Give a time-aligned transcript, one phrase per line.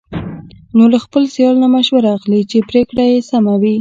[0.77, 3.69] نو له خپل سیال نه مشوره اخلي، چې پرېکړه یې سمه وي.